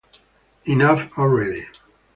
[0.65, 1.67] Enough already.